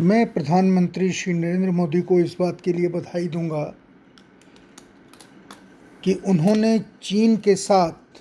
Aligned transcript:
मैं 0.00 0.32
प्रधानमंत्री 0.32 1.12
श्री 1.12 1.32
नरेंद्र 1.34 1.70
मोदी 1.70 2.00
को 2.00 2.20
इस 2.20 2.36
बात 2.40 2.60
के 2.60 2.72
लिए 2.72 2.88
बधाई 2.88 3.26
दूँगा 3.28 3.62
कि 6.04 6.14
उन्होंने 6.14 6.78
चीन 7.02 7.36
के 7.36 7.54
साथ 7.54 8.20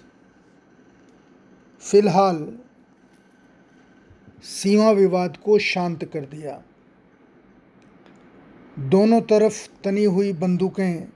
फ़िलहाल 1.81 2.57
सीमा 4.43 4.91
विवाद 4.91 5.37
को 5.37 5.59
शांत 5.59 6.03
कर 6.05 6.25
दिया। 6.25 6.61
दोनों 8.79 9.21
तरफ़ 9.21 9.67
तनी 9.83 10.03
हुई 10.03 10.33
बंदूकें 10.33 11.09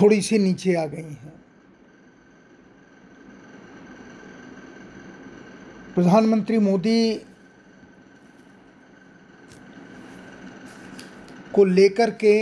थोड़ी 0.00 0.20
सी 0.20 0.38
नीचे 0.38 0.74
आ 0.74 0.86
गई 0.86 1.02
हैं। 1.02 1.32
प्रधानमंत्री 5.94 6.58
मोदी 6.58 7.26
को 11.54 11.64
लेकर 11.64 12.10
के 12.14 12.34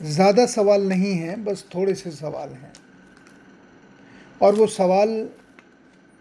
ज़्यादा 0.00 0.46
सवाल 0.46 0.82
नहीं 0.88 1.12
हैं, 1.14 1.44
बस 1.44 1.64
थोड़े 1.74 1.94
से 1.94 2.10
सवाल 2.10 2.48
हैं। 2.50 2.72
और 4.40 4.54
वो 4.54 4.66
सवाल 4.68 5.08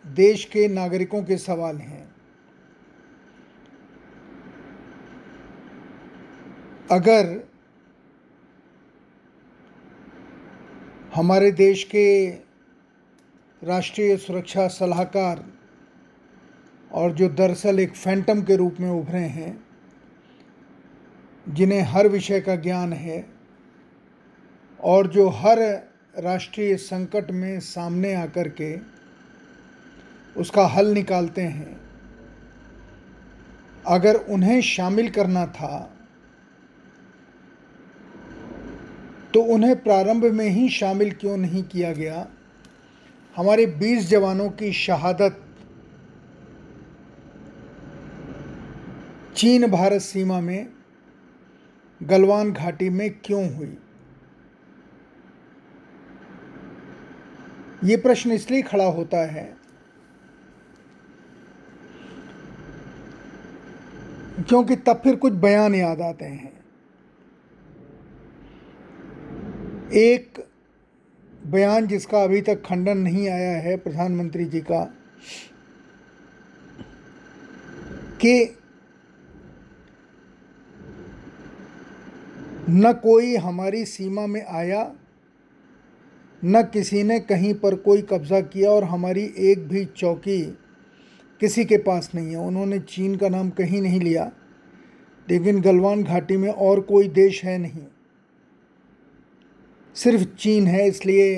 देश 0.06 0.44
के 0.46 0.68
नागरिकों 0.68 1.24
के 1.24 1.38
सवाल 1.38 1.78
हैं। 1.78 2.08
अगर 6.92 7.42
हमारे 11.16 11.52
देश 11.54 11.84
के 11.86 12.30
राष्ट्रीय 13.62 14.16
सुरक्षा 14.18 14.68
सलाहकार 14.70 15.44
और 16.92 17.12
जो 17.12 17.30
दरअसल 17.32 17.80
एक 17.80 17.96
फैंटम 17.96 18.42
के 18.42 18.56
रूप 18.56 18.78
में 18.80 18.90
उभरे 18.90 19.20
हैं 19.20 19.52
जिन्हें 21.54 21.82
हर 21.82 22.08
विषय 22.08 22.40
का 22.40 22.56
ज्ञान 22.56 22.94
है 22.94 23.26
और 24.80 25.08
जो 25.08 25.28
हर 25.30 25.60
राष्ट्रीय 26.20 26.76
संकट 26.76 27.32
में 27.32 27.60
सामने 27.60 28.14
आकर 28.14 28.48
के 28.50 28.78
उसका 30.38 30.66
हल 30.66 30.88
निकालते 30.88 31.42
हैं। 31.42 31.80
अगर 33.88 34.16
उन्हें 34.16 34.62
शामिल 34.62 35.10
करना 35.10 35.46
था 35.46 35.90
तो 39.34 39.42
उन्हें 39.44 39.76
प्रारंभ 39.76 40.26
में 40.26 40.50
ही 40.50 40.70
शामिल 40.70 41.12
क्यों 41.12 41.38
नहीं 41.38 41.64
किया 41.64 41.92
गया? 41.94 42.28
हमारे 43.36 43.66
20 43.66 44.10
जवानों 44.10 44.50
की 44.50 44.72
शहादत 44.74 45.40
चीन 49.36 49.68
भारत 49.68 50.02
सीमा 50.02 50.40
में 50.40 50.68
गलवान 52.04 52.52
घाटी 52.52 52.90
में 52.90 53.10
क्यों 53.20 53.56
हुई? 53.56 53.78
ये 57.84 57.98
प्रश्न 57.98 58.32
इसलिए 58.32 58.62
खड़ा 58.62 58.86
होता 58.86 59.18
है 59.28 59.46
क्योंकि 64.40 64.76
तब 64.76 65.02
फिर 65.04 65.16
कुछ 65.16 65.34
बयान 65.34 65.76
याद 65.76 66.02
आते 66.02 66.26
हैं। 66.26 66.52
एक 69.94 70.40
बयान 71.46 71.88
जिसका 71.88 72.24
अभी 72.24 72.42
तक 72.42 72.62
खंडन 72.66 72.98
नहीं 72.98 73.28
आया 73.30 73.58
है 73.62 73.76
प्रधानमंत्री 73.78 74.46
जी 74.46 74.62
का, 74.62 74.84
कि 78.22 78.58
न 82.70 82.92
कोई 82.94 83.36
हमारी 83.36 83.84
सीमा 83.86 84.26
में 84.28 84.44
आया, 84.44 84.92
न 86.42 86.62
किसी 86.64 87.04
ने 87.04 87.20
कहीं 87.20 87.54
पर 87.54 87.76
कोई 87.76 88.02
कब्ज़ा 88.02 88.40
किया 88.42 88.70
और 88.72 88.84
हमारी 88.84 89.24
एक 89.42 89.68
भी 89.68 89.84
चौकी 89.88 90.42
किसी 91.42 91.66
के 91.66 91.78
पास 91.78 92.10
नहीं 92.16 92.30
है। 92.30 92.38
उन्होंने 92.38 92.80
चीन 92.80 93.16
का 93.16 93.30
नाम 93.30 93.50
कहीं 93.50 93.82
नहीं 93.82 94.00
लिया, 94.00 94.32
लेकिन 95.28 95.62
गलवान 95.62 96.04
घाटी 96.04 96.38
में 96.38 96.50
और 96.50 96.80
कोई 96.82 97.08
देश 97.10 97.44
है 97.44 97.58
नहीं। 97.58 97.86
सिर्फ़ 99.96 100.24
चीन 100.36 100.68
है, 100.68 100.88
इसलिए 100.88 101.30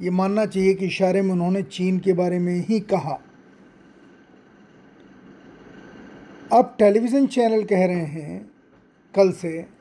ये 0.00 0.10
मानना 0.10 0.46
चाहिए 0.46 0.74
कि 0.74 0.86
इशारे 0.86 1.22
में 1.22 1.30
उन्होंने 1.32 1.62
चीन 1.64 1.98
के 1.98 2.12
बारे 2.12 2.38
में 2.38 2.54
ही 2.68 2.80
कहा। 2.82 3.20
अब 6.52 6.74
टेलीविज़न 6.78 7.26
चैनल 7.26 7.64
कह 7.64 7.86
रहे 7.86 8.04
हैं, 8.06 8.50
कल 9.14 9.32
से 9.32 9.73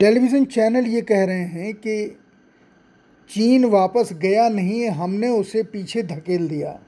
टेलीविज़न 0.00 0.44
चैनल 0.44 0.86
ये 0.86 1.00
कह 1.02 1.24
रहे 1.26 1.44
हैं 1.44 1.72
कि 1.74 2.18
चीन 3.30 3.64
वापस 3.64 4.12
गया 4.12 4.48
नहीं, 4.48 4.88
हमने 4.90 5.28
उसे 5.28 5.62
पीछे 5.62 6.02
धकेल 6.02 6.46
दिया। 6.48 6.78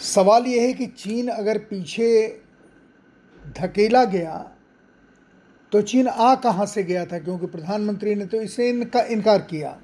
सवाल 0.00 0.46
यह 0.46 0.62
है 0.62 0.72
कि 0.72 0.86
चीन 0.86 1.28
अगर 1.28 1.58
पीछे 1.58 2.08
धकेला 3.58 4.04
गया 4.04 4.38
तो 5.72 5.80
चीन 5.82 6.08
आ 6.08 6.34
कहाँ 6.34 6.66
से 6.66 6.82
गया 6.82 7.04
था? 7.06 7.18
क्योंकि 7.18 7.46
प्रधानमंत्री 7.46 8.14
ने 8.14 8.26
तो 8.26 8.40
इसे 8.42 8.68
इनका 8.68 9.02
इनकार 9.02 9.38
किया। 9.40 9.78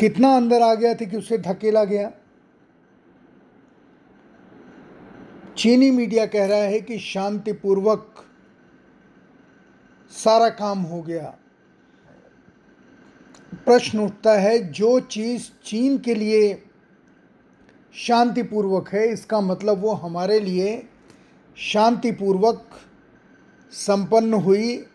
कितना 0.00 0.36
अंदर 0.36 0.62
आ 0.62 0.74
गया 0.74 0.94
था 0.94 1.04
कि 1.04 1.16
उसे 1.16 1.38
धकेला 1.38 1.84
गया? 1.84 2.10
चीनी 5.58 5.90
मीडिया 5.90 6.26
कह 6.26 6.46
रहा 6.46 6.58
है 6.58 6.80
कि 6.80 6.98
शांतिपूर्वक 6.98 8.14
सारा 10.10 10.48
काम 10.48 10.78
हो 10.78 11.02
गया। 11.02 11.38
प्रश्न 13.54 13.98
उठता 13.98 14.32
है, 14.32 14.72
जो 14.72 15.00
चीज़ 15.00 15.50
चीन 15.64 15.98
के 15.98 16.14
लिए 16.14 16.62
शांतिपूर्वक 17.94 18.88
है, 18.88 19.08
इसका 19.08 19.40
मतलब 19.40 19.78
वो 19.78 19.92
हमारे 19.92 20.40
लिए 20.40 20.88
शांतिपूर्वक 21.56 22.68
संपन्न 23.72 24.34
हुई, 24.34 24.86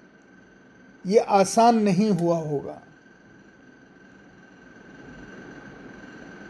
ये 1.08 1.18
आसान 1.18 1.80
नहीं 1.80 2.10
हुआ 2.10 2.38
होगा। 2.38 2.82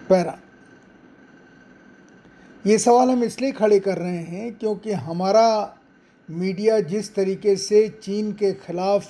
पैरा। 0.09 0.40
ये 2.66 2.78
सवाल 2.78 3.09
हम 3.09 3.24
इसलिए 3.24 3.51
खड़े 3.51 3.79
कर 3.79 3.97
रहे 3.97 4.18
हैं 4.18 4.53
क्योंकि 4.53 4.91
हमारा 4.91 5.78
मीडिया 6.29 6.79
जिस 6.79 7.13
तरीके 7.16 7.56
से 7.56 7.88
चीन 8.03 8.31
के 8.34 8.51
खिलाफ 8.57 9.07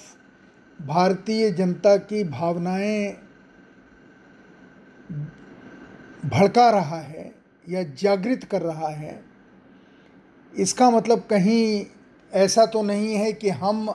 भारतीय 0.80 1.50
जनता 1.52 1.96
की 1.98 2.24
भावनाएँ 2.24 3.12
भड़का 6.26 6.70
रहा 6.70 7.00
है 7.00 7.32
या 7.68 7.84
जागृत 8.00 8.44
कर 8.44 8.62
रहा 8.62 8.90
है, 8.90 9.24
इसका 10.54 10.90
मतलब 10.90 11.26
कहीं 11.30 11.86
ऐसा 12.32 12.66
तो 12.66 12.82
नहीं 12.84 13.16
है 13.16 13.32
कि 13.34 13.50
हम 13.50 13.88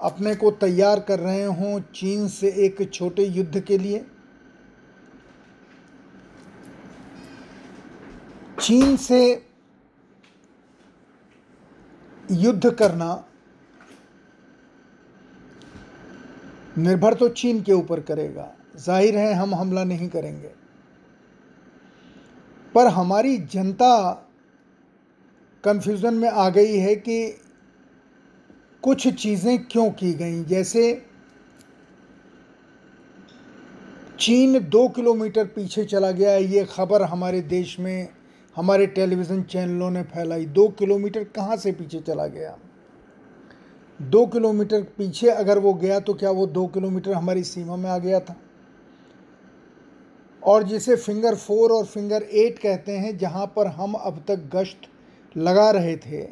अपने 0.00 0.34
को 0.34 0.50
तैयार 0.50 1.00
कर 1.00 1.18
रहे 1.18 1.44
हों 1.44 1.80
चीन 1.94 2.28
से 2.28 2.48
एक 2.66 2.90
छोटे 2.92 3.24
युद्ध 3.24 3.60
के 3.60 3.78
लिए। 3.78 4.04
चीन 8.62 8.96
से 8.96 9.20
युद्ध 12.30 12.70
करना 12.70 13.24
निर्भर 16.78 17.14
तो 17.14 17.28
चीन 17.28 17.62
के 17.62 17.72
ऊपर 17.72 18.00
करेगा। 18.00 18.48
ज़ाहिर 18.76 19.16
है, 19.16 19.32
हम 19.34 19.54
हमला 19.54 19.84
नहीं 19.84 20.08
करेंगे। 20.08 20.50
पर 22.74 22.86
हमारी 22.86 23.36
जनता 23.52 24.10
कन्फ्यूज़न 25.64 26.14
में 26.14 26.28
आ 26.28 26.48
गई 26.50 26.76
है 26.78 26.94
कि 26.96 27.26
कुछ 28.82 29.08
चीज़ें 29.08 29.58
क्यों 29.64 29.90
की 29.90 30.12
गई? 30.14 30.42
जैसे 30.44 31.06
चीन 34.20 34.58
दो 34.60 34.88
किलोमीटर 34.88 35.46
पीछे 35.46 35.84
चला 35.84 36.10
गया। 36.12 36.36
ये 36.36 36.64
खबर 36.70 37.02
हमारे 37.02 37.40
देश 37.40 37.78
में 37.80 38.08
हमारे 38.56 38.86
टेलीविज़न 38.86 39.42
चैनलों 39.42 39.90
ने 39.90 40.02
फैलाई 40.02 40.46
दो 40.46 40.68
किलोमीटर 40.68 41.24
कहाँ 41.24 41.56
से 41.56 41.72
पीछे 41.72 42.00
चला 42.00 42.26
गया? 42.26 42.56
दो 44.02 44.26
किलोमीटर 44.26 44.82
पीछे 44.98 45.28
अगर 45.28 45.58
वो 45.58 45.74
गया 45.74 46.00
तो 46.00 46.14
क्या 46.14 46.30
वो 46.30 46.46
दो 46.46 46.66
किलोमीटर 46.66 47.12
हमारी 47.12 47.44
सीमा 47.44 47.76
में 47.76 47.90
आ 47.90 47.98
गया 47.98 48.20
था? 48.20 48.36
और 50.42 50.62
जिसे 50.62 50.96
फिंगर 50.96 51.34
फोर 51.34 51.72
और 51.72 51.84
फिंगर 51.84 52.22
एट 52.22 52.58
कहते 52.58 52.92
हैं, 52.92 53.16
जहाँ 53.18 53.46
पर 53.46 53.66
हम 53.66 53.92
अब 53.94 54.24
तक 54.28 54.48
गश्त 54.54 54.88
लगा 55.36 55.70
रहे 55.70 55.96
थे, 55.96 56.22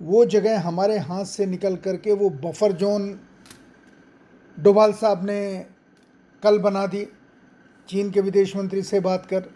वो 0.00 0.24
जगह 0.24 0.60
हमारे 0.60 0.98
हाथ 0.98 1.24
से 1.24 1.46
निकल 1.46 1.76
करके 1.76 2.12
वो 2.12 2.30
बफर 2.30 2.72
जोन 2.72 3.08
डोभाल 4.58 4.92
साहब 4.92 5.24
ने 5.24 5.66
कल 6.42 6.58
बना 6.58 6.86
दी। 6.86 7.06
चीन 7.88 8.10
के 8.10 8.20
विदेश 8.20 8.56
मंत्री 8.56 8.82
से 8.82 9.00
बात 9.00 9.26
कर 9.26 9.50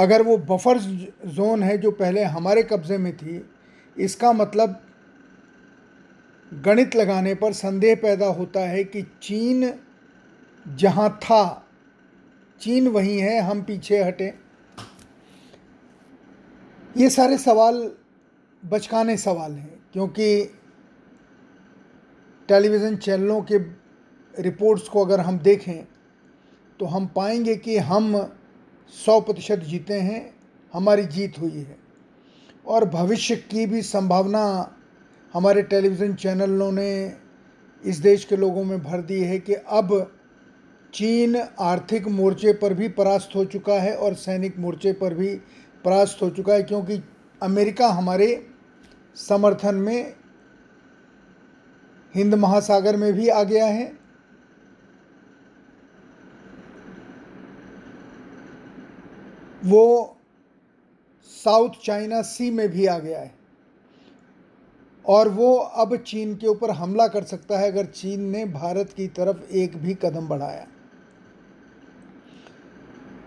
अगर 0.00 0.22
वो 0.22 0.36
बफर 0.38 0.78
जोन 0.78 1.62
है 1.62 1.76
जो 1.78 1.90
पहले 1.92 2.22
हमारे 2.26 2.62
कब्ज़े 2.62 2.98
में 2.98 3.16
थी, 3.16 3.42
इसका 3.96 4.32
मतलब 4.32 4.80
गणित 6.52 6.96
लगाने 6.96 7.34
पर 7.34 7.52
संदेह 7.52 7.94
पैदा 7.94 8.26
होता 8.28 8.60
है 8.60 8.84
कि 8.84 9.02
चीन 9.22 9.72
जहाँ 10.66 11.08
था, 11.22 11.66
चीन 12.60 12.88
वहीं 12.88 13.18
है, 13.18 13.40
हम 13.40 13.62
पीछे 13.62 14.02
हटे। 14.02 14.32
ये 16.96 17.10
सारे 17.10 17.38
सवाल 17.38 17.90
बचकाने 18.62 19.16
सवाल 19.16 19.52
हैं, 19.52 19.78
क्योंकि 19.92 20.44
टेलीविज़न 22.48 22.96
चैनलों 22.96 23.40
के 23.42 23.58
रिपोर्ट्स 24.34 24.88
को 24.88 25.04
अगर 25.04 25.20
हम 25.20 25.38
देखें 25.38 25.86
तो 26.80 26.86
हम 26.86 27.06
पाएँगे 27.06 27.54
कि 27.56 27.76
हम 27.78 28.14
सौ 28.92 29.20
प्रतिशत 29.20 29.58
जीते 29.60 29.94
हैं, 29.94 30.34
हमारी 30.74 31.04
जीत 31.04 31.38
हुई 31.38 31.50
है। 31.52 31.76
और 32.66 32.84
भविष्य 32.84 33.36
की 33.36 33.66
भी 33.66 33.82
संभावना 33.82 34.76
हमारे 35.34 35.62
टेलीविज़न 35.62 36.14
चैनलों 36.14 36.70
ने 36.72 36.90
इस 37.84 37.98
देश 37.98 38.24
के 38.24 38.36
लोगों 38.36 38.64
में 38.64 38.82
भर 38.82 39.02
दी 39.02 39.20
है 39.20 39.38
कि 39.38 39.54
अब 39.54 40.10
चीन 40.94 41.36
आर्थिक 41.60 42.08
मोर्चे 42.08 42.52
पर 42.52 42.74
भी 42.74 42.88
परास्त 42.90 43.36
हो 43.36 43.44
चुका 43.44 43.74
है 43.74 43.94
और 43.96 44.14
सैनिक 44.14 44.58
मोर्चे 44.58 44.92
पर 44.92 45.14
भी 45.14 45.34
परास्त 45.84 46.22
हो 46.22 46.30
चुका 46.30 46.54
है, 46.54 46.62
क्योंकि 46.62 47.02
अमेरिका 47.42 47.88
हमारे 47.88 48.46
समर्थन 49.16 49.74
में 49.74 50.14
हिंद 52.14 52.34
महासागर 52.34 52.96
में 52.96 53.12
भी 53.12 53.28
आ 53.28 53.42
गया 53.42 53.66
है। 53.66 53.99
वो 59.64 60.16
साउथ 61.24 61.70
चाइना 61.84 62.22
सी 62.22 62.50
में 62.50 62.68
भी 62.68 62.86
आ 62.86 62.98
गया 62.98 63.20
है। 63.20 63.34
और 65.06 65.28
वो 65.28 65.56
अब 65.56 65.96
चीन 65.96 66.36
के 66.36 66.46
ऊपर 66.46 66.70
हमला 66.70 67.08
कर 67.08 67.24
सकता 67.24 67.58
है 67.58 67.70
अगर 67.72 67.84
चीन 67.86 68.20
ने 68.20 68.44
भारत 68.44 68.92
की 68.92 69.06
तरफ़ 69.08 69.52
एक 69.52 69.76
भी 69.76 69.94
कदम 69.94 70.28
बढ़ाया। 70.28 70.66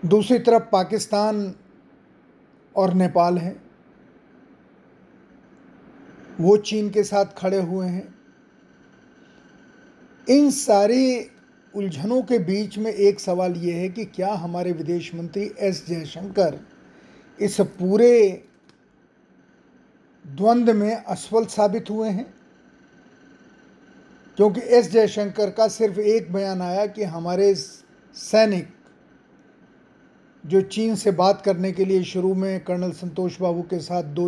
दूसरी 0.06 0.38
तरफ़ 0.38 0.62
पाकिस्तान 0.62 1.54
और 2.76 2.94
नेपाल 2.94 3.38
हैं। 3.38 3.70
वो 6.40 6.56
चीन 6.56 6.90
के 6.90 7.04
साथ 7.04 7.24
खड़े 7.24 7.60
हुए 7.60 7.86
हैं। 7.86 8.14
इन 10.28 10.50
सारी 10.50 11.30
उलझनों 11.76 12.22
के 12.22 12.38
बीच 12.38 12.78
में 12.78 12.92
एक 12.92 13.20
सवाल 13.20 13.54
ये 13.56 13.72
है 13.72 13.88
कि 13.88 14.04
क्या 14.04 14.32
हमारे 14.32 14.72
विदेश 14.72 15.14
मंत्री 15.14 15.50
एस 15.58 15.84
जयशंकर 15.88 16.58
इस 17.40 17.60
पूरे 17.60 18.42
द्वंद्व 20.26 20.74
में 20.74 20.94
असफल 20.96 21.44
साबित 21.44 21.90
हुए 21.90 22.08
हैं? 22.08 22.34
क्योंकि 24.36 24.60
एस 24.60 24.90
जयशंकर 24.90 25.50
का 25.50 25.68
सिर्फ़ 25.68 26.00
एक 26.00 26.32
बयान 26.32 26.62
आया 26.62 26.86
कि 26.86 27.02
हमारे 27.02 27.54
सैनिक 27.54 28.68
जो 30.44 30.60
चीन 30.60 30.94
से 30.94 31.10
बात 31.10 31.42
करने 31.42 31.72
के 31.72 31.84
लिए 31.84 32.02
शुरू 32.02 32.34
में 32.34 32.60
कर्नल 32.64 32.90
संतोष 32.92 33.40
बाबू 33.40 33.62
के 33.62 33.78
साथ 33.78 34.02
दो 34.02 34.26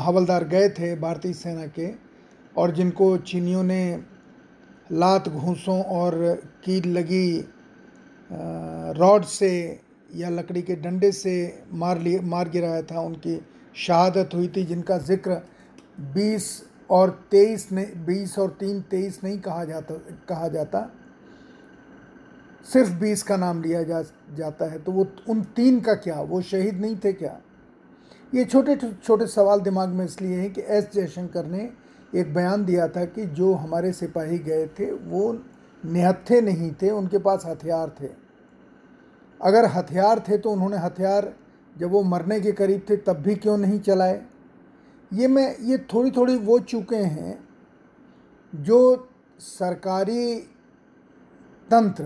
हवलदार 0.00 0.44
गए 0.44 0.68
थे 0.68 0.94
भारतीय 0.96 1.32
सेना 1.32 1.66
के 1.66 1.90
और 2.56 2.70
जिनको 2.70 3.16
चीनियों 3.16 3.62
ने 3.62 3.82
लात 4.92 5.28
घूसों 5.28 5.82
और 5.84 6.14
कील 6.64 6.88
लगी 6.92 7.44
रॉड 8.98 9.24
से 9.24 9.50
या 10.10 10.28
लकड़ी 10.28 10.62
के 10.62 10.74
डंडे 10.76 11.10
से 11.12 11.64
मार 11.72 11.98
लिए, 11.98 12.20
मार 12.20 12.48
गिराया 12.48 12.82
था। 12.82 13.00
उनकी 13.00 13.40
शहादत 13.76 14.30
हुई 14.34 14.48
थी, 14.48 14.64
जिनका 14.64 14.98
ज़िक्र 14.98 15.40
20 16.14 16.48
और 16.90 17.10
23 17.30 17.70
ने 17.72 17.84
20 18.06 18.38
और 18.38 18.50
तीन 18.60 18.80
तेईस 18.80 19.20
नहीं 19.24 19.38
कहा 19.38 19.64
जाता 19.64 19.94
कहा 20.28 20.48
जाता। 20.48 20.90
सिर्फ़ 22.66 22.90
20 22.92 23.22
का 23.22 23.36
नाम 23.36 23.62
लिया 23.62 23.82
जा, 23.82 24.02
जाता 24.34 24.70
है। 24.70 24.78
तो 24.78 24.92
वो, 24.92 25.06
उन 25.28 25.42
तीन 25.56 25.80
का 25.80 25.94
क्या? 25.94 26.20
वो 26.20 26.40
शहीद 26.42 26.80
नहीं 26.80 26.96
थे 26.96 27.12
क्या? 27.12 27.40
ये 28.34 28.44
छोटे 28.44 28.76
छोटे 29.04 29.26
सवाल 29.26 29.60
दिमाग 29.60 29.88
में 29.88 30.04
इसलिए 30.04 30.36
हैं 30.36 30.52
कि 30.52 30.60
एस 30.60 30.88
जयशंकर 30.94 31.46
ने 31.46 31.70
एक 32.14 32.34
बयान 32.34 32.64
दिया 32.64 32.88
था 32.88 33.04
कि 33.04 33.24
जो 33.24 33.52
हमारे 33.54 33.92
सिपाही 33.92 34.38
गए 34.38 34.66
थे, 34.66 34.92
वो 34.92 35.44
निहत्थे 35.84 36.40
नहीं 36.40 36.72
थे, 36.72 36.90
उनके 36.90 37.18
पास 37.18 37.42
हथियार 37.46 37.94
थे। 38.00 38.08
अगर 39.40 39.64
हथियार 39.64 40.24
थे 40.28 40.38
तो 40.38 40.50
उन्होंने 40.50 40.76
हथियार 40.76 41.34
जब 41.78 41.90
वो 41.90 42.02
मरने 42.02 42.40
के 42.40 42.52
करीब 42.52 42.86
थे, 42.90 42.96
तब 42.96 43.12
भी 43.12 43.34
क्यों 43.34 43.58
नहीं 43.58 43.80
चलाए? 43.80 44.26
ये 45.12 45.28
मैं, 45.28 45.56
ये 45.58 45.78
थोड़ी 45.78 46.10
थोड़ी 46.10 46.36
वो 46.36 46.58
चुके 46.58 46.96
हैं 46.96 47.48
जो 48.54 49.08
सरकारी 49.38 50.36
तंत्र 51.70 52.04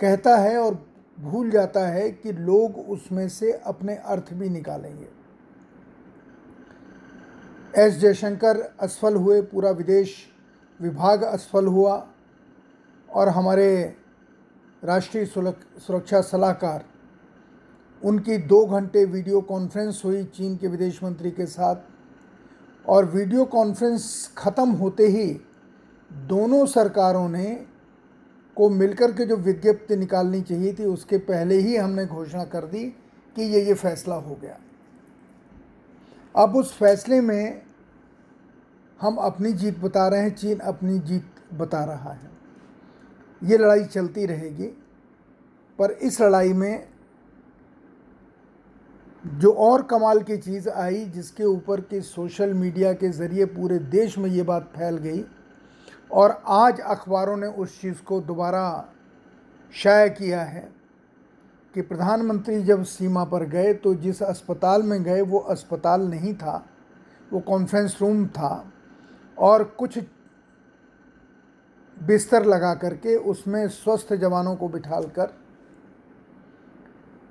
कहता 0.00 0.36
है 0.36 0.58
और 0.58 0.86
भूल 1.20 1.50
जाता 1.50 1.86
है 1.88 2.10
कि 2.10 2.32
लोग 2.32 2.78
उसमें 2.78 3.28
से 3.28 3.52
अपने 3.52 3.94
अर्थ 3.94 4.32
भी 4.32 4.48
निकालेंगे। 4.48 5.23
एस 7.74 7.98
जयशंकर 7.98 8.60
असफल 8.80 9.14
हुए, 9.16 9.40
पूरा 9.42 9.70
विदेश 9.72 10.14
विभाग 10.80 11.22
असफल 11.24 11.66
हुआ 11.66 11.94
और 13.08 13.28
हमारे 13.28 13.70
राष्ट्रीय 14.82 15.24
सुरक्षा 15.26 16.20
सलाहकार, 16.22 16.84
उनकी 18.02 18.36
दो 18.38 18.64
घंटे 18.66 19.04
वीडियो 19.04 19.40
कॉन्फ्रेंस 19.42 20.00
हुई 20.04 20.22
चीन 20.26 20.56
के 20.56 20.68
विदेश 20.68 21.02
मंत्री 21.04 21.30
के 21.30 21.46
साथ 21.46 21.76
और 22.86 23.04
वीडियो 23.06 23.44
कॉन्फ्रेंस 23.46 24.32
ख़त्म 24.38 24.70
होते 24.72 25.06
ही 25.08 25.26
दोनों 26.10 26.64
सरकारों 26.66 27.28
ने 27.28 27.54
को 28.56 28.68
मिलकर 28.70 29.12
के 29.12 29.24
जो 29.26 29.36
विज्ञप्ति 29.38 29.96
निकालनी 29.96 30.40
चाहिए 30.42 30.72
थी, 30.72 30.84
उसके 30.84 31.18
पहले 31.20 31.54
ही 31.56 31.76
हमने 31.76 32.06
घोषणा 32.06 32.44
कर 32.44 32.64
दी 32.66 32.84
कि 33.36 33.42
ये 33.44 33.64
ये 33.64 33.74
फैसला 33.74 34.14
हो 34.16 34.38
गया। 34.42 34.58
अब 36.34 36.56
उस 36.56 36.72
फैसले 36.76 37.20
में 37.20 37.62
हम 39.00 39.16
अपनी 39.16 39.52
जीत 39.52 39.78
बता 39.78 40.06
रहे 40.08 40.20
हैं, 40.20 40.34
चीन 40.34 40.58
अपनी 40.58 40.98
जीत 41.00 41.30
बता 41.54 41.84
रहा 41.84 42.12
है। 42.12 42.30
ये 43.42 43.58
लड़ाई 43.58 43.84
चलती 43.84 44.26
रहेगी, 44.26 44.66
पर 45.78 45.90
इस 45.92 46.20
लड़ाई 46.20 46.52
में 46.52 46.88
जो 49.24 49.52
और 49.52 49.82
कमाल 49.82 50.22
की 50.22 50.36
चीज़ 50.36 50.68
आई, 50.68 51.04
जिसके 51.04 51.44
ऊपर 51.44 51.80
के 51.80 52.00
सोशल 52.00 52.54
मीडिया 52.54 52.92
के 52.92 53.08
ज़रिए 53.10 53.44
पूरे 53.46 53.78
देश 53.78 54.18
में 54.18 54.28
ये 54.30 54.42
बात 54.42 54.70
फैल 54.76 54.96
गई, 54.98 55.24
और 56.10 56.42
आज 56.46 56.80
अखबारों 56.80 57.36
ने 57.36 57.46
उस 57.46 57.80
चीज़ 57.80 58.02
को 58.02 58.20
दोबारा 58.20 58.88
शाया 59.74 60.06
किया 60.08 60.42
है। 60.42 60.68
कि 61.74 61.82
प्रधानमंत्री 61.82 62.62
जब 62.62 62.82
सीमा 62.84 63.24
पर 63.24 63.44
गए 63.48 63.72
तो 63.74 63.94
जिस 63.96 64.22
अस्पताल 64.22 64.82
में 64.82 65.02
गए, 65.02 65.20
वो 65.22 65.38
अस्पताल 65.38 66.02
नहीं 66.08 66.34
था, 66.34 66.64
वो 67.32 67.40
कॉन्फ्रेंस 67.42 67.96
रूम 68.00 68.26
था 68.28 68.64
और 69.38 69.64
कुछ 69.78 69.98
बिस्तर 71.96 72.44
लगा 72.44 72.74
करके 72.74 73.16
उसमें 73.16 73.66
स्वस्थ 73.68 74.12
जवानों 74.14 74.54
को 74.56 74.68
बिठाल 74.68 75.04
कर 75.18 75.34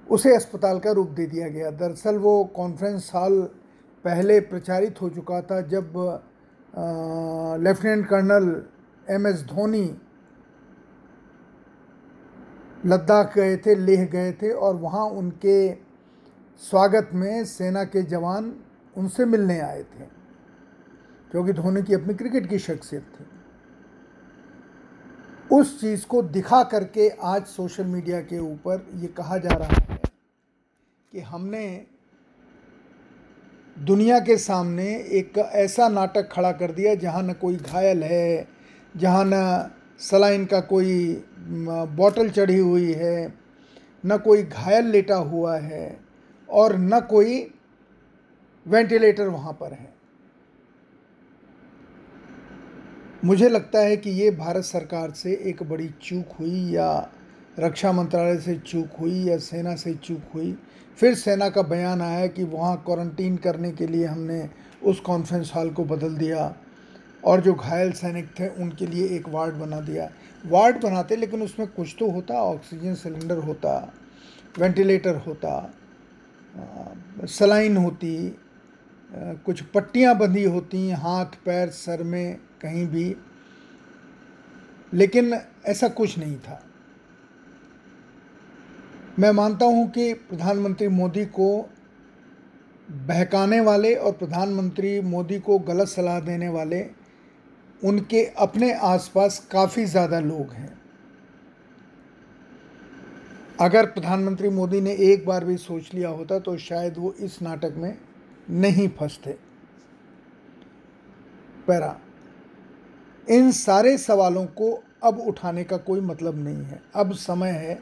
उसे 0.07 0.35
अस्पताल 0.35 0.79
का 0.79 0.91
रूप 0.91 1.09
दे 1.09 1.25
दिया 1.27 1.47
गया। 1.47 1.69
दरअसल 1.71 2.17
वो 2.17 2.43
कॉन्फ्रेंस 2.55 3.12
हॉल 3.15 3.41
पहले 4.05 4.39
प्रचारित 4.41 5.01
हो 5.01 5.09
चुका 5.09 5.41
था 5.41 5.62
जब 5.67 5.93
lieutenant 7.63 8.05
colonel 8.07 8.50
M 9.09 9.27
S 9.27 9.43
Dhoni 9.45 9.85
Ladakh 12.85 13.35
गए 13.35 13.57
थे, 13.57 13.75
लेह 13.75 14.05
गए 14.05 14.31
थे 14.31 14.49
और 14.49 14.75
वहाँ 14.75 15.05
उनके 15.05 15.73
स्वागत 16.61 17.09
में 17.13 17.45
सेना 17.45 17.83
के 17.83 18.01
जवान 18.03 18.53
उनसे 18.95 19.25
मिलने 19.25 19.59
आए 19.59 19.83
थे 19.83 20.05
क्योंकि 21.31 21.53
धोनी 21.53 21.81
की 21.83 21.93
अपनी 21.93 22.13
क्रिकेट 22.13 22.49
की 22.49 22.59
शख्सियत 22.59 23.03
थी। 23.11 23.25
उस 25.51 25.79
चीज़ 25.81 26.05
को 26.05 26.21
दिखा 26.21 26.63
करके 26.63 27.09
आज 27.23 27.45
सोशल 27.45 27.85
मीडिया 27.85 28.19
के 28.21 28.39
ऊपर 28.39 28.85
ये 28.95 29.07
कहा 29.07 29.37
जा 29.37 29.49
रहा 29.49 29.67
है 29.69 29.99
कि 31.13 31.19
हमने 31.21 31.65
दुनिया 33.77 34.19
के 34.19 34.37
सामने 34.37 34.85
एक 35.19 35.37
ऐसा 35.37 35.87
नाटक 35.89 36.29
खड़ा 36.31 36.51
कर 36.51 36.71
दिया 36.71 36.95
जहाँ 36.95 37.23
न 37.23 37.33
कोई 37.33 37.55
घायल 37.55 38.03
है, 38.03 38.47
जहाँ 38.97 39.23
न 39.27 39.69
सलाइन 39.99 40.45
का 40.45 40.59
कोई 40.59 41.23
बॉटल 41.43 42.29
चढ़ी 42.29 42.57
हुई 42.57 42.91
है, 42.91 43.33
न 44.03 44.17
कोई 44.17 44.43
घायल 44.43 44.85
लेटा 44.85 45.15
हुआ 45.15 45.57
है 45.57 46.00
और 46.50 46.75
न 46.77 47.00
कोई 47.00 47.39
वेंटिलेटर 48.65 49.27
वहाँ 49.27 49.53
पर 49.53 49.73
है। 49.73 49.91
मुझे 53.25 53.50
लगता 53.50 53.79
है 53.79 53.97
कि 53.97 54.09
ये 54.12 54.31
भारत 54.31 54.63
सरकार 54.63 55.12
से 55.12 55.33
एक 55.43 55.63
बड़ी 55.63 55.89
चूक 56.03 56.31
हुई 56.39 56.59
या 56.71 57.09
रक्षा 57.59 57.91
मंत्रालय 57.91 58.38
से 58.38 58.55
चूक 58.57 59.00
हुई 59.00 59.23
या 59.23 59.38
सेना 59.38 59.75
से 59.75 59.93
चूक 59.93 60.33
हुई। 60.35 60.55
फिर 61.00 61.15
सेना 61.15 61.50
का 61.50 61.62
बयान 61.62 62.01
आया 62.01 62.27
कि 62.27 62.43
वहाँ 62.43 62.75
क्वारंटीन 62.85 63.38
करने 63.38 63.71
के 63.71 63.88
लिए 63.88 64.05
हमने 64.05 64.50
उस 64.83 65.00
कॉन्फ्रेंस 65.00 65.51
हॉल 65.55 65.69
को 65.69 65.83
बदल 65.85 66.15
दिया। 66.15 66.55
और 67.25 67.41
जो 67.41 67.53
घायल 67.53 67.91
सैनिक 67.91 68.29
थे, 68.39 68.47
उनके 68.47 68.85
लिए 68.85 69.07
एक 69.07 69.29
वार्ड 69.29 69.55
बना 69.55 69.79
दिया। 69.81 70.09
वार्ड 70.45 70.81
बनाते, 70.81 71.15
लेकिन 71.15 71.41
उसमें 71.41 71.67
कुछ 71.67 71.95
तो 71.99 72.09
होता, 72.11 72.33
ऑक्सीजन 72.33 72.95
सिलेंडर 72.95 73.37
होता, 73.37 73.93
वेंटिलेटर 74.59 75.15
होता 75.15 75.73
सलाइन 77.27 77.77
होती 77.77 78.39
कुछ 79.45 79.61
पट्टियाँ 79.63 80.17
बंधी 80.17 80.43
होती, 80.43 80.89
हाथ, 80.91 81.25
पैर, 81.45 81.69
सर 81.69 82.03
में, 82.03 82.37
कहीं 82.61 82.85
भी। 82.87 83.15
लेकिन 84.93 85.33
ऐसा 85.65 85.87
कुछ 85.87 86.17
नहीं 86.17 86.37
था। 86.37 86.59
मैं 89.19 89.31
मानता 89.31 89.65
हूँ 89.65 89.89
कि 89.91 90.13
प्रधानमंत्री 90.13 90.87
मोदी 90.87 91.25
को 91.25 91.69
बहकाने 92.89 93.59
वाले 93.59 93.93
और 93.95 94.11
प्रधानमंत्री 94.11 94.99
मोदी 95.01 95.39
को 95.39 95.59
गलत 95.59 95.87
सलाह 95.87 96.19
देने 96.19 96.49
वाले 96.49 96.79
उनके 97.83 98.23
अपने 98.39 98.71
आसपास 98.73 99.39
काफ़ी 99.51 99.85
ज़्यादा 99.85 100.19
लोग 100.21 100.51
हैं। 100.51 100.71
अगर 103.59 103.85
प्रधानमंत्री 103.87 104.49
मोदी 104.49 104.81
ने 104.81 104.91
एक 105.03 105.25
बार 105.25 105.45
भी 105.45 105.57
सोच 105.59 105.93
लिया 105.93 106.09
होता 106.09 106.39
तो 106.39 106.57
शायद 106.59 106.97
वो 106.97 107.13
इस 107.19 107.41
नाटक 107.41 107.73
में 107.77 107.95
नहीं 108.51 108.87
फंसते। 108.91 109.35
पैरा, 111.67 111.95
इन 113.27 113.51
सारे 113.53 113.97
सवालों 113.97 114.45
को 114.47 114.71
अब 115.03 115.19
उठाने 115.19 115.63
का 115.63 115.77
कोई 115.79 116.01
मतलब 116.01 116.43
नहीं 116.43 116.63
है। 116.63 116.81
अब 116.95 117.13
समय 117.15 117.51
है 117.51 117.79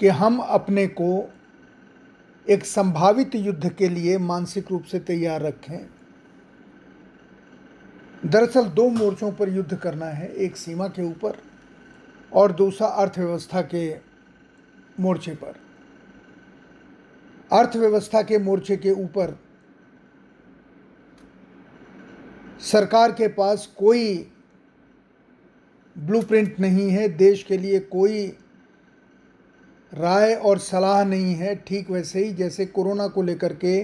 कि 0.00 0.08
हम 0.10 0.38
अपने 0.40 0.86
को 0.90 1.28
एक 2.46 2.64
संभावित 2.66 3.34
युद्ध 3.34 3.68
के 3.68 3.88
लिए 3.88 4.18
मानसिक 4.20 4.70
रूप 4.70 4.82
से 4.84 4.98
तैयार 5.00 5.42
रखें। 5.42 5.78
दरअसल 8.22 8.64
दो 8.66 8.88
मोर्चों 8.88 9.30
पर 9.32 9.48
युद्ध 9.48 9.76
करना 9.76 10.06
है, 10.06 10.28
एक 10.28 10.56
सीमा 10.56 10.86
के 10.88 11.02
ऊपर 11.02 11.36
और 12.32 12.52
दूसरा 12.52 12.88
अर्थव्यवस्था 12.88 13.60
के 13.64 13.88
मोर्चे 15.00 15.34
पर। 15.34 15.54
अर्थव्यवस्था 17.52 18.22
के 18.22 18.38
मोर्चे 18.38 18.76
के 18.76 18.90
ऊपर 18.92 19.36
सरकार 22.62 23.12
के 23.12 23.28
पास 23.28 23.66
कोई 23.78 24.16
ब्लूप्रिंट 25.96 26.58
नहीं 26.60 26.88
है, 26.90 27.08
देश 27.08 27.42
के 27.42 27.58
लिए 27.58 27.78
कोई 27.80 28.26
राय 29.92 30.34
और 30.34 30.58
सलाह 30.58 31.04
नहीं 31.04 31.34
है, 31.34 31.54
ठीक 31.56 31.90
वैसे 31.90 32.24
ही 32.24 32.32
जैसे 32.32 32.66
कोरोना 32.66 33.06
को 33.08 33.22
लेकर 33.22 33.52
के 33.54 33.82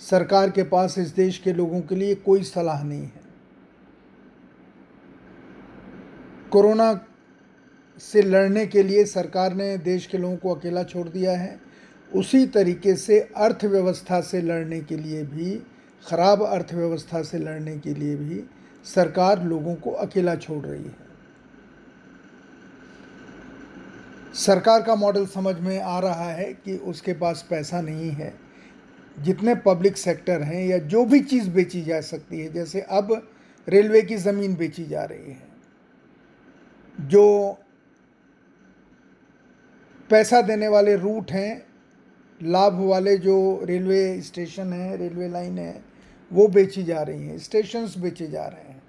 सरकार 0.00 0.50
के 0.50 0.62
पास 0.62 0.98
इस 0.98 1.08
देश 1.08 1.38
के 1.38 1.52
लोगों 1.52 1.80
के 1.80 1.94
लिए 1.94 2.14
कोई 2.16 2.42
सलाह 2.42 2.82
नहीं 2.84 3.02
है। 3.02 3.19
कोरोना 6.52 7.06
से 7.98 8.22
लड़ने 8.22 8.66
के 8.66 8.82
लिए 8.82 9.04
सरकार 9.04 9.54
ने 9.54 9.78
देश 9.78 10.06
के 10.06 10.18
लोगों 10.18 10.36
को 10.36 10.54
अकेला 10.54 10.82
छोड़ 10.82 11.08
दिया 11.08 11.32
है। 11.32 11.60
उसी 12.14 12.46
तरीके 12.46 12.94
से 12.96 13.20
अर्थव्यवस्था 13.36 14.20
से 14.20 14.40
लड़ने 14.42 14.80
के 14.80 14.96
लिए 14.96 15.22
भी, 15.22 15.62
ख़राब 16.06 16.42
अर्थव्यवस्था 16.42 17.22
से 17.22 17.38
लड़ने 17.38 17.78
के 17.78 17.94
लिए 17.94 18.16
भी 18.16 18.44
सरकार 18.84 19.44
लोगों 19.44 19.74
को 19.74 19.90
अकेला 19.90 20.34
छोड़ 20.34 20.66
रही 20.66 20.84
है। 20.84 21.10
सरकार 24.34 24.82
का 24.82 24.94
मॉडल 24.94 25.26
समझ 25.26 25.60
में 25.60 25.80
आ 25.80 25.98
रहा 26.00 26.30
है 26.32 26.52
कि 26.54 26.76
उसके 26.76 27.12
पास 27.12 27.46
पैसा 27.50 27.80
नहीं 27.80 28.10
है। 28.10 28.34
जितने 29.18 29.54
पब्लिक 29.54 29.96
सेक्टर 29.96 30.42
हैं 30.42 30.66
या 30.66 30.78
जो 30.78 31.04
भी 31.04 31.20
चीज़ 31.20 31.50
बेची 31.50 31.82
जा 31.82 32.00
सकती 32.00 32.40
है, 32.40 32.52
जैसे 32.52 32.80
अब 32.80 33.28
रेलवे 33.68 34.02
की 34.02 34.16
ज़मीन 34.16 34.56
बेची 34.56 34.84
जा 34.84 35.04
रही 35.04 35.30
है। 35.30 35.49
जो 37.00 37.56
पैसा 40.10 40.40
देने 40.42 40.68
वाले 40.68 40.96
रूट 40.96 41.30
हैं, 41.32 41.66
लाभ 42.40 42.78
वाले 42.80 43.16
जो 43.16 43.60
रेलवे 43.64 44.20
स्टेशन 44.20 44.72
हैं 44.72 44.96
रेलवे 44.96 45.28
लाइन 45.28 45.58
है, 45.58 45.82
वो 46.30 46.48
बेची 46.48 46.82
जा 46.82 47.02
रही 47.02 47.26
हैं 47.26 47.38
स्टेशंस 47.38 47.98
बेचे 47.98 48.26
जा 48.26 48.44
रहे 48.44 48.62
हैं। 48.62 48.82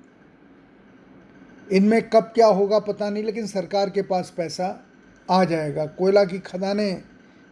इनमें 1.71 2.09
कब 2.09 2.31
क्या 2.35 2.47
होगा 2.47 2.79
पता 2.79 3.09
नहीं, 3.09 3.23
लेकिन 3.23 3.47
सरकार 3.47 3.89
के 3.89 4.01
पास 4.01 4.33
पैसा 4.37 4.85
आ 5.29 5.43
जाएगा। 5.43 5.85
कोयला 5.85 6.23
की 6.25 6.39
खदानें 6.39 7.03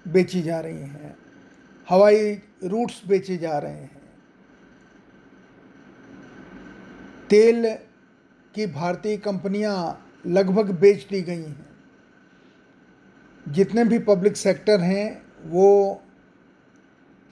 बेची 0.05 0.41
जा 0.41 0.59
रही 0.59 0.79
हैं, 0.79 1.15
हवाई 1.89 2.33
रूट्स 2.63 3.01
बेचे 3.07 3.37
जा 3.37 3.57
रहे 3.57 3.71
हैं। 3.71 3.97
तेल 7.29 7.75
की 8.55 8.65
भारतीय 8.67 9.17
कंपनियाँ 9.17 10.05
लगभग 10.25 10.71
बेच 10.71 11.07
दी 11.09 11.21
गई 11.21 11.41
हैं। 11.41 11.69
जितने 13.45 13.83
भी 13.83 13.99
पब्लिक 13.99 14.37
सेक्टर 14.37 14.81
हैं, 14.81 15.21
वो 15.43 16.01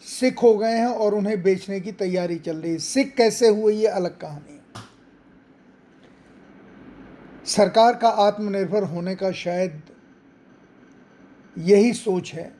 सिख 0.01 0.41
हो 0.43 0.57
गए 0.57 0.77
हैं 0.77 0.87
और 0.87 1.15
उन्हें 1.15 1.41
बेचने 1.43 1.79
की 1.79 1.91
तैयारी 1.91 2.37
चल 2.39 2.57
रही 2.57 2.71
है। 2.71 2.77
सिख 2.77 3.13
कैसे 3.15 3.47
हुए 3.47 3.73
ये 3.73 3.87
अलग 3.87 4.17
कहानी 4.17 4.53
सरकार 7.45 7.95
का 7.95 8.07
आत्मनिर्भर 8.07 8.83
होने 8.83 9.15
का 9.15 9.31
शायद 9.31 9.81
यही 11.57 11.93
सोच 11.93 12.33
है, 12.33 12.55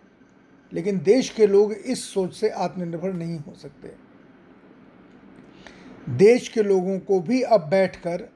लेकिन 0.71 0.99
देश 0.99 1.29
के 1.29 1.47
लोग 1.47 1.73
इस 1.73 2.03
सोच 2.13 2.33
से 2.33 2.49
आत्मनिर्भर 2.49 3.13
नहीं 3.13 3.39
हो 3.39 3.53
सकते। 3.53 3.91
देश 6.09 6.47
के 6.47 6.63
लोगों 6.63 6.99
को 6.99 7.19
भी 7.19 7.41
अब 7.41 7.67
बैठकर 7.69 8.27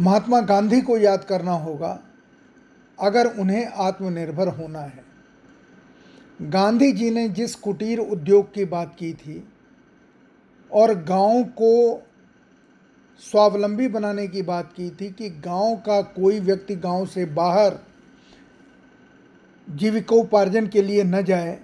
महात्मा 0.00 0.40
गांधी 0.40 0.80
को 0.80 0.96
याद 0.98 1.24
करना 1.24 1.52
होगा, 1.52 1.98
अगर 2.98 3.26
उन्हें 3.38 3.66
आत्मनिर्भर 3.66 4.48
होना 4.48 4.80
है। 4.80 5.04
गांधी 6.40 6.90
जी 6.92 7.10
ने 7.10 7.28
जिस 7.28 7.54
कुटीर 7.54 7.98
उद्योग 7.98 8.52
की 8.54 8.64
बात 8.64 8.96
की 8.98 9.12
थी 9.14 9.42
और 10.70 10.94
गाँव 11.04 11.42
को 11.44 12.02
स्वावलंबी 13.22 13.88
बनाने 13.88 14.26
की 14.28 14.42
बात 14.42 14.72
की 14.72 14.90
थी 14.90 15.10
कि 15.10 15.28
गाँव 15.40 15.76
का 15.76 16.00
कोई 16.02 16.40
व्यक्ति 16.40 16.76
गाँव 16.76 17.06
से 17.06 17.24
बाहर 17.24 17.78
जीविकोपार्जन 19.68 20.66
के 20.66 20.82
लिए 20.82 21.04
न 21.04 21.22
जाए, 21.22 21.58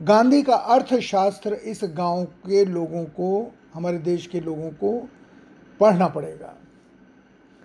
गांधी 0.00 0.42
का 0.42 0.54
अर्थशास्त्र 0.54 1.54
इस 1.54 1.80
गाँव 1.84 2.24
के 2.24 2.64
लोगों 2.64 3.04
को, 3.04 3.52
हमारे 3.74 3.98
देश 3.98 4.26
के 4.26 4.40
लोगों 4.40 4.70
को 4.72 5.08
पढ़ना 5.80 6.08
पड़ेगा। 6.08 6.54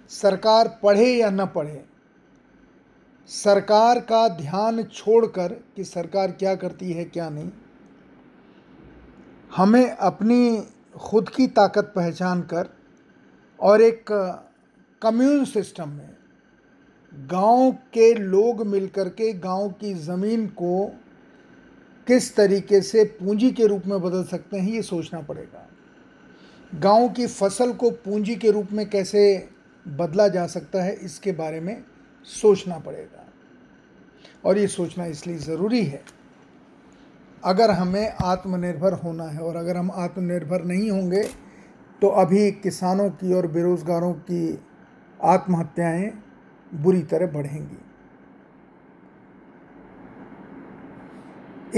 सरकार 0.10 0.67
पढ़े 0.84 1.05
या 1.08 1.29
न 1.29 1.46
पढ़े, 1.46 1.84
सरकार 3.29 4.00
का 4.01 4.27
ध्यान 4.29 4.84
छोड़कर 4.84 5.53
कि 5.75 5.84
सरकार 5.84 6.32
क्या 6.32 6.55
करती 6.55 6.91
है, 6.91 7.03
क्या 7.05 7.29
नहीं, 7.29 7.50
हमें 9.51 9.89
अपनी 9.89 10.63
खुद 11.00 11.29
की 11.29 11.48
ताकत 11.50 11.91
पहचान 11.96 12.41
कर 12.43 12.70
और 13.60 13.82
एक 13.82 14.05
कम्यून 15.01 15.46
सिस्टम 15.46 15.89
में 15.89 16.10
गाँव 17.12 17.72
के 17.93 18.13
लोग 18.13 18.65
मिलकर 18.67 19.10
के 19.10 19.32
गाँव 19.34 19.70
की 19.72 19.93
ज़मीन 19.96 20.48
को 20.51 20.86
किस 22.08 22.36
तरीके 22.36 22.82
से 22.82 23.03
पूंजी 23.20 23.51
के 23.51 23.67
रूप 23.67 23.86
में 23.86 24.01
बदल 24.01 24.24
सकते 24.24 24.58
हैं, 24.58 24.70
ये 24.70 24.82
सोचना 24.82 25.22
पड़ेगा। 25.22 25.67
गाँव 26.73 27.07
की 27.09 27.25
फ़सल 27.27 27.71
को 27.73 27.89
पूंजी 27.91 28.35
के 28.35 28.51
रूप 28.51 28.71
में 28.71 28.89
कैसे 28.89 29.49
बदला 29.85 30.27
जा 30.27 30.45
सकता 30.47 30.83
है, 30.83 30.93
इसके 30.95 31.31
बारे 31.31 31.59
में 31.59 31.83
सोचना 32.27 32.77
पड़ेगा। 32.79 33.25
और 34.45 34.57
ये 34.57 34.67
सोचना 34.67 35.05
इसलिए 35.05 35.37
ज़रूरी 35.37 35.83
है, 35.83 36.01
अगर 37.43 37.71
हमें 37.71 38.13
आत्मनिर्भर 38.23 38.93
होना 38.93 39.23
है 39.23 39.39
और 39.39 39.55
अगर 39.55 39.77
हम 39.77 39.91
आत्मनिर्भर 39.93 40.63
नहीं 40.63 40.89
होंगे 40.91 41.23
तो 42.01 42.07
अभी 42.09 42.51
किसानों 42.53 43.09
की 43.11 43.33
और 43.33 43.47
बेरोज़गारों 43.47 44.13
की 44.21 44.59
आत्महत्याएँ 45.19 46.11
बुरी 46.73 47.01
तरह 47.03 47.27
बढ़ेंगी। 47.27 47.77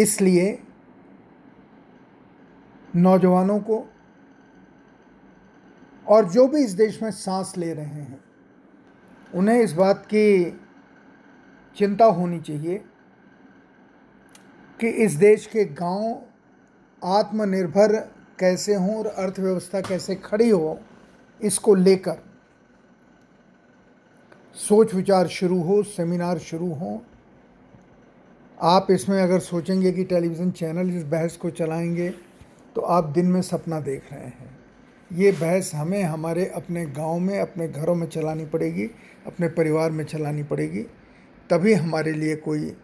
इसलिए 0.01 0.57
नौजवानों 2.95 3.59
को 3.59 3.85
और 6.07 6.29
जो 6.29 6.47
भी 6.47 6.63
इस 6.63 6.71
देश 6.71 7.01
में 7.03 7.09
सांस 7.11 7.53
ले 7.57 7.73
रहे 7.73 7.85
हैं, 7.85 8.23
उन्हें 9.33 9.59
इस 9.61 9.73
बात 9.73 10.05
की 10.05 10.59
चिंता 11.77 12.05
होनी 12.05 12.39
चाहिए 12.39 12.77
कि 14.79 14.89
इस 15.03 15.13
देश 15.13 15.45
के 15.45 15.65
गाँव 15.65 16.21
आत्मनिर्भर 17.01 17.95
कैसे 18.39 18.75
हों 18.75 18.95
और 18.97 19.07
अर्थव्यवस्था 19.07 19.81
कैसे 19.81 20.15
खड़ी 20.15 20.49
हो, 20.49 20.79
इसको 21.41 21.75
लेकर 21.75 22.21
सोच 24.57 24.93
विचार 24.93 25.27
शुरू 25.27 25.61
हो, 25.61 25.81
सेमिनार 25.83 26.37
शुरू 26.39 26.73
हो। 26.73 27.01
आप 28.57 28.87
इसमें 28.91 29.21
अगर 29.21 29.39
सोचेंगे 29.39 29.91
कि 29.91 30.03
टेलीविज़न 30.03 30.51
चैनल 30.51 30.95
इस 30.97 31.03
बहस 31.03 31.35
को 31.37 31.49
चलाएँगे 31.49 32.09
तो 32.75 32.81
आप 32.81 33.03
दिन 33.05 33.25
में 33.25 33.41
सपना 33.41 33.79
देख 33.79 34.13
रहे 34.13 34.25
हैं। 34.25 34.64
ये 35.13 35.31
बहस 35.31 35.71
हमें 35.75 36.03
हमारे 36.03 36.45
अपने 36.45 36.85
गाँव 36.85 37.19
में, 37.19 37.39
अपने 37.39 37.67
घरों 37.67 37.95
में 37.95 38.07
चलानी 38.07 38.45
पड़ेगी, 38.45 38.85
अपने 39.27 39.47
परिवार 39.47 39.91
में 39.91 40.05
चलानी 40.05 40.43
पड़ेगी। 40.43 40.81
तभी 41.49 41.73
हमारे 41.73 42.11
लिए 42.11 42.35
कोई 42.35 42.77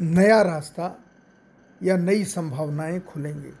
नया 0.00 0.42
रास्ता 0.42 1.04
या 1.82 1.96
नई 1.96 2.24
संभावनाएँ 2.24 3.00
खुलेंगी। 3.00 3.52